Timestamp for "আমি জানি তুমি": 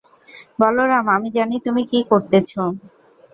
1.15-1.81